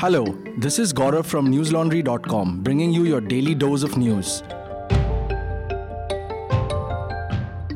[0.00, 0.24] Hello,
[0.56, 4.42] this is Gaurav from newslaundry.com bringing you your daily dose of news.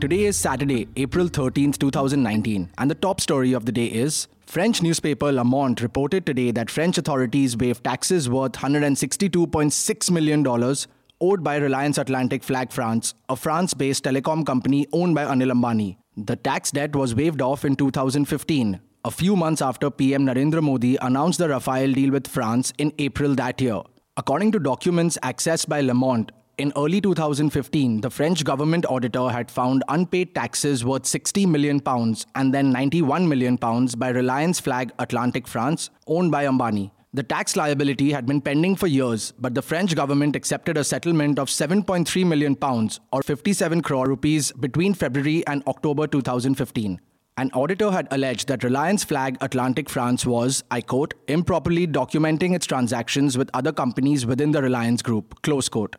[0.00, 4.80] Today is Saturday, April 13th, 2019, and the top story of the day is French
[4.80, 10.76] newspaper Le Monde reported today that French authorities waived taxes worth $162.6 million
[11.20, 15.98] owed by Reliance Atlantic Flag France, a France based telecom company owned by Anil Ambani.
[16.16, 20.96] The tax debt was waived off in 2015, a few months after PM Narendra Modi
[21.02, 23.80] announced the Rafale deal with France in April that year.
[24.16, 29.50] According to documents accessed by Le Monde, in early 2015, the French government auditor had
[29.50, 34.90] found unpaid taxes worth 60 million pounds and then 91 million pounds by Reliance Flag
[34.98, 36.90] Atlantic France, owned by Ambani.
[37.12, 41.38] The tax liability had been pending for years, but the French government accepted a settlement
[41.38, 47.00] of 7.3 million pounds or 57 crore rupees between February and October 2015.
[47.36, 52.64] An auditor had alleged that Reliance Flag Atlantic France was, I quote, improperly documenting its
[52.64, 55.96] transactions with other companies within the Reliance Group, close quote.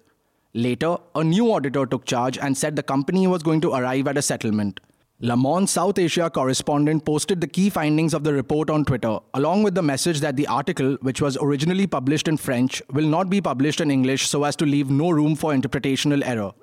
[0.54, 4.18] Later, a new auditor took charge and said the company was going to arrive at
[4.18, 4.80] a settlement.
[5.20, 9.64] Le Monde South Asia correspondent posted the key findings of the report on Twitter, along
[9.64, 13.42] with the message that the article, which was originally published in French, will not be
[13.42, 16.54] published in English so as to leave no room for interpretational error.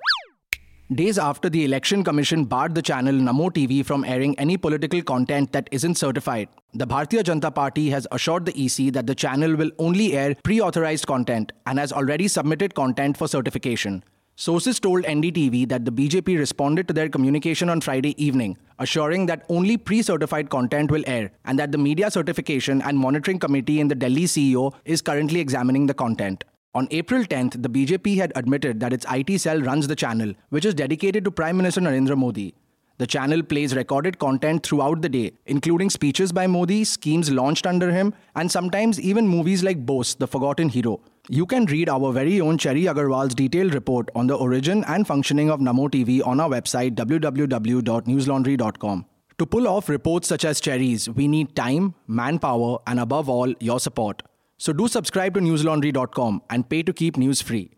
[0.95, 5.51] Days after the Election Commission barred the channel Namo TV from airing any political content
[5.53, 9.71] that isn't certified, the Bharatiya Janata Party has assured the EC that the channel will
[9.79, 14.03] only air pre authorized content and has already submitted content for certification.
[14.35, 19.45] Sources told NDTV that the BJP responded to their communication on Friday evening, assuring that
[19.49, 23.87] only pre certified content will air and that the Media Certification and Monitoring Committee in
[23.87, 26.43] the Delhi CEO is currently examining the content.
[26.75, 30.65] On April 10th, the BJP had admitted that its IT cell runs the channel, which
[30.65, 32.55] is dedicated to Prime Minister Narendra Modi.
[32.97, 37.91] The channel plays recorded content throughout the day, including speeches by Modi, schemes launched under
[37.91, 40.99] him, and sometimes even movies like Bose, The Forgotten Hero.
[41.29, 45.51] You can read our very own Cherry Agarwal's detailed report on the origin and functioning
[45.51, 49.05] of Namo TV on our website www.newslaundry.com.
[49.37, 53.79] To pull off reports such as Cherry's, we need time, manpower, and above all, your
[53.79, 54.23] support.
[54.57, 57.71] So do subscribe to newslaundry.com and pay to keep news free.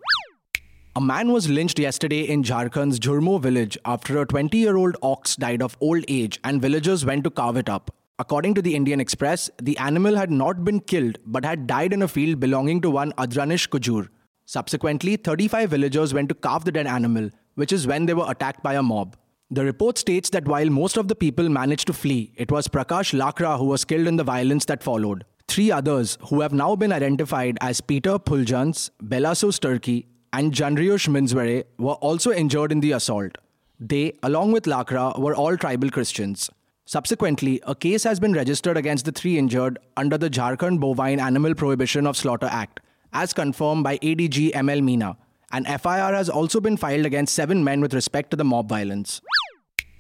[0.96, 5.36] A man was lynched yesterday in Jharkhand's Jhurmo village after a 20 year old ox
[5.36, 7.94] died of old age and villagers went to carve it up.
[8.18, 12.02] According to the Indian Express, the animal had not been killed but had died in
[12.02, 14.08] a field belonging to one Adranish Kujur.
[14.46, 18.64] Subsequently, 35 villagers went to carve the dead animal, which is when they were attacked
[18.64, 19.18] by a mob.
[19.52, 23.14] The report states that while most of the people managed to flee, it was Prakash
[23.14, 25.26] Lakra who was killed in the violence that followed.
[25.56, 31.64] Three others, who have now been identified as Peter Puljans, Belasus Turkey, and Janriush Minzwere,
[31.78, 33.38] were also injured in the assault.
[33.80, 36.50] They, along with Lakra, were all tribal Christians.
[36.84, 41.56] Subsequently, a case has been registered against the three injured under the Jharkhand Bovine Animal
[41.56, 42.82] Prohibition of Slaughter Act,
[43.14, 45.16] as confirmed by ADG ML Meena.
[45.54, 49.22] An FIR has also been filed against seven men with respect to the mob violence.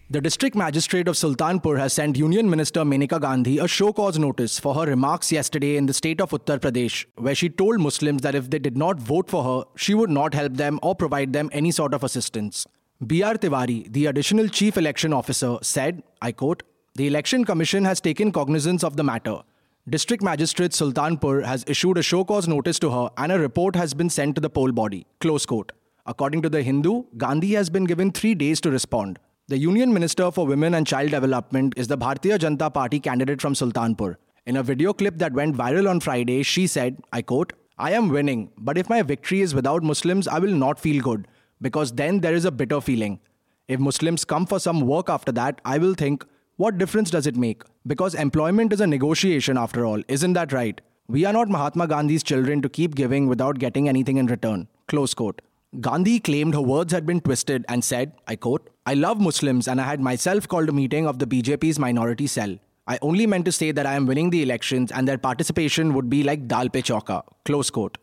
[0.07, 4.59] The district magistrate of Sultanpur has sent Union Minister Maneka Gandhi a show cause notice
[4.59, 8.35] for her remarks yesterday in the state of Uttar Pradesh, where she told Muslims that
[8.35, 11.49] if they did not vote for her, she would not help them or provide them
[11.51, 12.67] any sort of assistance.
[13.07, 13.33] B.R.
[13.33, 16.61] Tiwari, the additional chief election officer, said, I quote,
[16.93, 19.41] The election commission has taken cognizance of the matter.
[19.89, 23.95] District Magistrate Sultanpur has issued a show cause notice to her and a report has
[23.95, 25.07] been sent to the poll body.
[25.19, 25.71] Close quote.
[26.05, 29.17] According to the Hindu, Gandhi has been given three days to respond.
[29.47, 33.53] The Union Minister for Women and Child Development is the Bharatiya Janata Party candidate from
[33.53, 34.15] Sultanpur.
[34.47, 38.09] In a video clip that went viral on Friday, she said, I quote, I am
[38.09, 41.27] winning, but if my victory is without Muslims, I will not feel good,
[41.61, 43.19] because then there is a bitter feeling.
[43.67, 46.25] If Muslims come for some work after that, I will think,
[46.55, 47.61] what difference does it make?
[47.85, 50.81] Because employment is a negotiation after all, isn't that right?
[51.07, 54.69] We are not Mahatma Gandhi's children to keep giving without getting anything in return.
[54.87, 55.43] Close quote.
[55.81, 59.81] Gandhi claimed her words had been twisted and said, I quote, I love Muslims and
[59.81, 62.57] I had myself called a meeting of the BJP's minority cell.
[62.87, 66.09] I only meant to say that I am winning the elections and their participation would
[66.09, 67.23] be like dal pe chauka.
[67.45, 67.97] Close quote.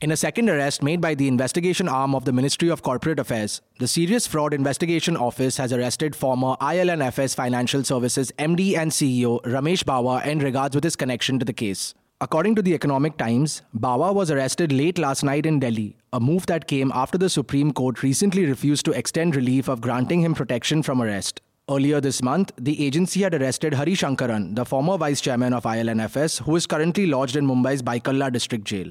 [0.00, 3.62] In a second arrest made by the investigation arm of the Ministry of Corporate Affairs,
[3.80, 9.82] the Serious Fraud Investigation Office has arrested former IL&FS Financial Services MD and CEO Ramesh
[9.82, 11.94] Bawa in regards with his connection to the case.
[12.20, 16.46] According to the Economic Times, Bawa was arrested late last night in Delhi, a move
[16.46, 20.82] that came after the Supreme Court recently refused to extend relief of granting him protection
[20.82, 21.42] from arrest.
[21.70, 26.38] Earlier this month, the agency had arrested Hari Sankaran, the former vice chairman of IL&FS,
[26.38, 28.90] who is currently lodged in Mumbai's Byculla district jail.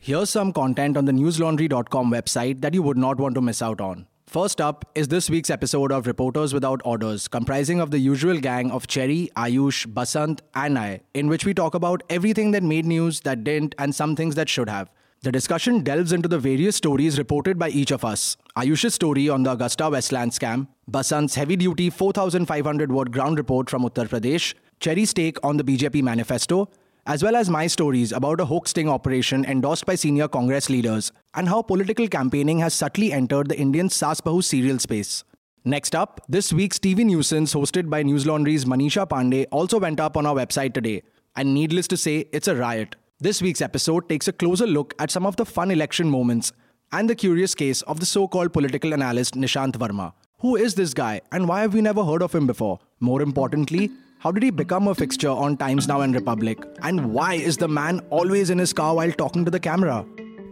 [0.00, 3.80] Here's some content on the newslaundry.com website that you would not want to miss out
[3.80, 4.08] on.
[4.26, 8.72] First up is this week's episode of Reporters Without Orders, comprising of the usual gang
[8.72, 13.20] of Cherry, Ayush, Basant, and I, in which we talk about everything that made news,
[13.20, 14.90] that didn't, and some things that should have.
[15.22, 18.36] The discussion delves into the various stories reported by each of us.
[18.56, 24.08] Ayush's story on the AgustaWestland scam, Basant's heavy duty 4,500 word ground report from Uttar
[24.08, 26.68] Pradesh, Cherry's take on the BJP manifesto,
[27.06, 31.12] as well as my stories about a hoax sting operation endorsed by senior Congress leaders
[31.34, 35.22] and how political campaigning has subtly entered the Indian Saas Bahu serial space.
[35.64, 40.16] Next up, this week's TV nuisance hosted by News Laundry's Manisha Pandey also went up
[40.16, 41.02] on our website today.
[41.36, 42.96] And needless to say, it's a riot.
[43.20, 46.52] This week's episode takes a closer look at some of the fun election moments
[46.92, 50.12] and the curious case of the so called political analyst Nishant Verma.
[50.40, 52.78] Who is this guy and why have we never heard of him before?
[53.00, 53.90] More importantly,
[54.26, 56.58] how did he become a fixture on Times Now and Republic?
[56.82, 60.04] And why is the man always in his car while talking to the camera?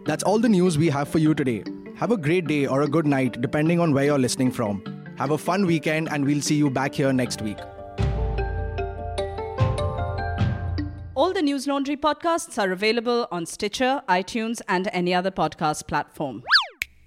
[0.05, 1.65] That's all the news we have for you today.
[1.97, 4.81] Have a great day or a good night, depending on where you're listening from.
[5.19, 7.59] Have a fun weekend, and we'll see you back here next week.
[11.17, 16.45] All the News Laundry podcasts are available on Stitcher, iTunes, and any other podcast platform.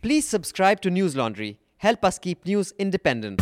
[0.01, 1.59] Please subscribe to News Laundry.
[1.77, 3.41] Help us keep news independent.